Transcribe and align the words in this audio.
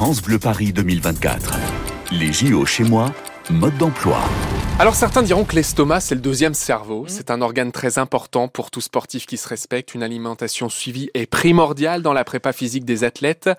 France 0.00 0.22
Bleu 0.22 0.38
Paris 0.38 0.72
2024. 0.72 1.58
Les 2.12 2.32
JO 2.32 2.64
chez 2.64 2.84
moi, 2.84 3.12
mode 3.50 3.76
d'emploi. 3.76 4.18
Alors 4.78 4.94
certains 4.94 5.22
diront 5.22 5.44
que 5.44 5.54
l'estomac, 5.54 6.00
c'est 6.00 6.14
le 6.14 6.22
deuxième 6.22 6.54
cerveau. 6.54 7.04
C'est 7.06 7.30
un 7.30 7.42
organe 7.42 7.70
très 7.70 7.98
important 7.98 8.48
pour 8.48 8.70
tout 8.70 8.80
sportif 8.80 9.26
qui 9.26 9.36
se 9.36 9.46
respecte. 9.46 9.94
Une 9.94 10.02
alimentation 10.02 10.70
suivie 10.70 11.10
est 11.12 11.26
primordiale 11.26 12.00
dans 12.00 12.14
la 12.14 12.24
prépa 12.24 12.54
physique 12.54 12.86
des 12.86 13.04
athlètes, 13.04 13.50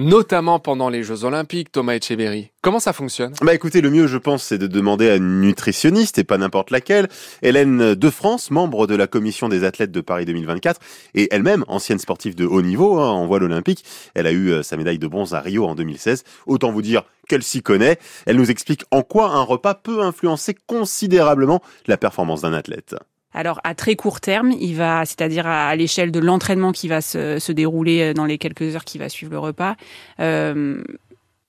notamment 0.00 0.58
pendant 0.58 0.88
les 0.88 1.02
Jeux 1.02 1.24
Olympiques, 1.24 1.70
Thomas 1.72 1.94
Etcheverry. 1.94 2.50
Comment 2.62 2.80
ça 2.80 2.92
fonctionne? 2.92 3.34
Bah 3.42 3.54
écoutez, 3.54 3.80
le 3.80 3.90
mieux 3.90 4.06
je 4.06 4.18
pense 4.18 4.42
c'est 4.42 4.58
de 4.58 4.66
demander 4.66 5.08
à 5.08 5.16
une 5.16 5.40
nutritionniste 5.40 6.18
et 6.18 6.24
pas 6.24 6.38
n'importe 6.38 6.70
laquelle. 6.70 7.08
Hélène 7.42 7.94
de 7.94 8.10
France, 8.10 8.50
membre 8.50 8.86
de 8.86 8.94
la 8.94 9.06
commission 9.06 9.48
des 9.48 9.64
athlètes 9.64 9.92
de 9.92 10.00
Paris 10.00 10.24
2024 10.24 10.80
et 11.14 11.28
elle-même 11.32 11.64
ancienne 11.68 11.98
sportive 11.98 12.34
de 12.34 12.46
haut 12.46 12.62
niveau 12.62 12.98
hein, 12.98 13.10
en 13.10 13.26
voile 13.26 13.44
olympique. 13.44 13.84
Elle 14.14 14.26
a 14.26 14.32
eu 14.32 14.50
euh, 14.50 14.62
sa 14.62 14.76
médaille 14.76 14.98
de 14.98 15.06
bronze 15.06 15.34
à 15.34 15.40
Rio 15.40 15.66
en 15.66 15.74
2016. 15.74 16.24
Autant 16.46 16.72
vous 16.72 16.82
dire 16.82 17.04
qu'elle 17.28 17.42
s'y 17.42 17.62
connaît. 17.62 17.98
Elle 18.26 18.36
nous 18.36 18.50
explique 18.50 18.84
en 18.90 19.02
quoi 19.02 19.30
un 19.30 19.42
repas 19.42 19.74
peut 19.74 20.02
influencer 20.02 20.54
considérablement 20.66 21.62
la 21.86 21.96
performance 21.96 22.42
d'un 22.42 22.52
athlète. 22.52 22.96
Alors 23.32 23.60
à 23.64 23.74
très 23.74 23.96
court 23.96 24.20
terme, 24.20 24.52
il 24.52 24.74
va, 24.76 25.04
c'est-à-dire 25.04 25.46
à, 25.46 25.74
l'échelle 25.76 26.10
de 26.10 26.18
l'entraînement 26.18 26.72
qui 26.72 26.88
va 26.88 27.00
se, 27.00 27.38
se, 27.38 27.52
dérouler 27.52 28.10
euh, 28.10 28.14
dans 28.14 28.26
les 28.26 28.38
quelques 28.38 28.74
heures 28.74 28.84
qui 28.84 28.98
va 28.98 29.08
suivre 29.08 29.32
le 29.32 29.38
repas, 29.38 29.76
euh, 30.18 30.82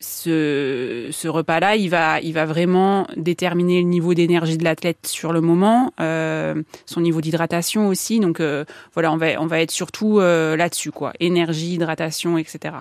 ce, 0.02 1.08
ce 1.12 1.28
repas-là, 1.28 1.76
il 1.76 1.90
va, 1.90 2.20
il 2.22 2.34
va 2.34 2.46
vraiment 2.46 3.08
déterminer 3.16 3.82
le 3.82 3.88
niveau 3.88 4.14
d'énergie 4.14 4.58
de 4.58 4.64
l'athlète 4.64 5.06
sur 5.06 5.32
le 5.32 5.42
moment, 5.42 5.94
euh, 6.00 6.62
son 6.86 7.02
niveau 7.02 7.22
d'hydratation 7.22 7.88
aussi. 7.88 8.20
Donc 8.20 8.40
euh, 8.40 8.66
voilà, 8.94 9.12
on 9.12 9.18
va, 9.18 9.40
on 9.40 9.46
va 9.46 9.62
être 9.62 9.72
surtout 9.72 10.20
euh, 10.20 10.58
là-dessus, 10.58 10.92
quoi. 10.92 11.14
Énergie, 11.20 11.76
hydratation, 11.76 12.38
etc. 12.38 12.76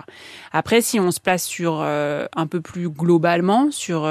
Après, 0.51 0.81
si 0.81 0.99
on 0.99 1.11
se 1.11 1.19
place 1.19 1.45
sur 1.45 1.79
euh, 1.81 2.25
un 2.35 2.47
peu 2.47 2.59
plus 2.59 2.89
globalement 2.89 3.69
sur 3.71 4.07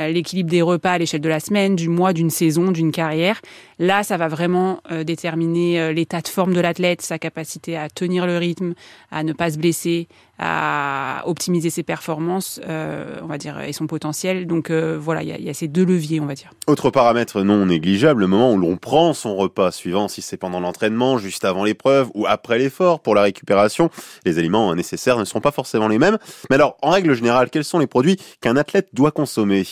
l'équilibre 0.00 0.50
des 0.50 0.62
repas 0.62 0.92
à 0.92 0.98
l'échelle 0.98 1.20
de 1.20 1.28
la 1.28 1.40
semaine, 1.40 1.76
du 1.76 1.88
mois, 1.88 2.12
d'une 2.12 2.30
saison, 2.30 2.70
d'une 2.72 2.92
carrière. 2.92 3.40
Là, 3.78 4.02
ça 4.02 4.16
va 4.16 4.28
vraiment 4.28 4.80
euh, 4.90 5.04
déterminer 5.04 5.80
euh, 5.80 5.92
l'état 5.92 6.20
de 6.20 6.28
forme 6.28 6.54
de 6.54 6.60
l'athlète, 6.60 7.02
sa 7.02 7.18
capacité 7.18 7.76
à 7.76 7.88
tenir 7.88 8.26
le 8.26 8.38
rythme, 8.38 8.74
à 9.10 9.22
ne 9.22 9.32
pas 9.32 9.50
se 9.50 9.58
blesser, 9.58 10.08
à 10.38 11.22
optimiser 11.26 11.70
ses 11.70 11.82
performances, 11.82 12.60
euh, 12.68 13.18
on 13.22 13.26
va 13.26 13.38
dire, 13.38 13.60
et 13.60 13.72
son 13.72 13.86
potentiel. 13.86 14.46
Donc 14.46 14.70
euh, 14.70 14.98
voilà, 15.00 15.22
il 15.22 15.28
y, 15.28 15.42
y, 15.44 15.50
a 15.50 15.54
ces 15.54 15.68
deux 15.68 15.84
leviers, 15.84 16.20
on 16.20 16.26
va 16.26 16.34
dire. 16.34 16.50
Autre 16.66 16.90
paramètre 16.90 17.42
non 17.42 17.66
négligeable, 17.66 18.20
le 18.20 18.26
moment 18.26 18.52
où 18.52 18.58
l'on 18.58 18.76
prend 18.76 19.14
son 19.14 19.36
repas, 19.36 19.70
suivant 19.70 20.08
si 20.08 20.22
c'est 20.22 20.36
pendant 20.36 20.60
l'entraînement, 20.60 21.18
juste 21.18 21.44
avant 21.44 21.64
l'épreuve 21.64 22.10
ou 22.14 22.26
après 22.26 22.58
l'effort 22.58 23.00
pour 23.00 23.14
la 23.14 23.22
récupération. 23.22 23.90
Les 24.24 24.38
aliments 24.38 24.74
nécessaires 24.74 25.18
ne 25.18 25.24
seront 25.24 25.40
pas 25.40 25.52
forcément 25.52 25.88
les 25.88 25.98
mêmes. 25.98 26.18
Mais 26.50 26.56
alors, 26.56 26.76
en 26.82 26.90
règle 26.90 27.14
générale, 27.14 27.50
quels 27.50 27.64
sont 27.64 27.78
les 27.78 27.86
produits 27.86 28.16
qu'un 28.40 28.56
athlète 28.56 28.88
doit 28.92 29.10
consommer? 29.10 29.64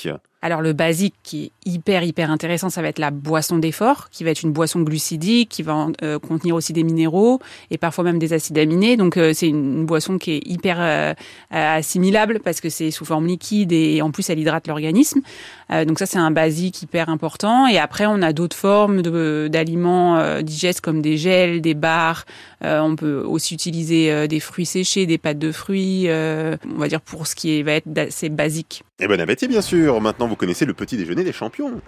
Alors 0.43 0.61
le 0.61 0.73
basique 0.73 1.15
qui 1.23 1.45
est 1.45 1.53
hyper 1.71 2.03
hyper 2.03 2.31
intéressant, 2.31 2.69
ça 2.69 2.83
va 2.83 2.89
être 2.89 2.99
la 2.99 3.13
boisson 3.13 3.59
d'effort, 3.59 4.11
qui 4.11 4.25
va 4.25 4.31
être 4.31 4.43
une 4.43 4.53
boisson 4.53 4.81
glucidique, 4.81 5.49
qui 5.49 5.63
va 5.63 5.87
euh, 6.03 6.19
contenir 6.19 6.57
aussi 6.57 6.73
des 6.73 6.83
minéraux 6.83 7.39
et 7.71 7.79
parfois 7.79 8.03
même 8.03 8.19
des 8.19 8.33
acides 8.33 8.59
aminés. 8.59 8.97
Donc 8.97 9.17
euh, 9.17 9.33
c'est 9.35 9.49
une, 9.49 9.87
boisson 9.87 10.19
qui 10.19 10.33
est 10.33 10.43
hyper 10.45 10.79
euh, 10.81 11.15
assimilable 11.51 12.41
parce 12.41 12.61
que 12.61 12.69
c'est 12.69 12.91
sous 12.91 13.05
forme 13.05 13.27
liquide 13.27 13.73
et 13.73 14.03
en 14.03 14.11
plus 14.11 14.29
elle 14.31 14.39
hydrate 14.39 14.67
l'organisme. 14.67 15.21
donc 15.87 15.99
ça 15.99 16.07
c'est 16.07 16.19
un 16.19 16.33
basique 16.33 16.83
hyper 16.83 17.09
important. 17.09 17.69
Et 17.69 17.79
après 17.79 18.07
on 18.07 18.21
a 18.23 18.33
d'autres 18.33 18.57
formes 18.57 19.03
d'aliments 19.03 20.41
digestes 20.43 20.81
comme 20.81 21.03
des 21.03 21.17
gels, 21.17 21.61
des 21.61 21.75
barres. 21.75 22.25
on 22.63 22.97
peut 22.97 23.23
aussi 23.27 23.55
utiliser 23.55 24.29
des 24.29 24.41
fruits 24.41 24.67
séchés, 24.67 25.07
des 25.07 25.19
pâtes 25.19 25.39
de 25.39 25.53
fruits. 25.53 26.09
on 26.09 26.79
va 26.79 26.89
dire 26.89 27.01
pour 27.01 27.27
ce 27.27 27.35
qui 27.35 27.63
va 27.63 27.73
être 27.73 27.87
assez 27.97 28.29
basique. 28.29 28.83
Et 29.03 29.09
bon 29.09 29.21
appétit 29.21 29.49
bien 29.49 29.63
sûr. 29.63 30.01
Maintenant 30.01 30.29
vous 30.29 30.37
connaissez 30.37 30.65
le 30.65 30.75
petit 30.75 30.97
déjeuner 30.97 31.25
des 31.25 31.33
champions. 31.33 31.83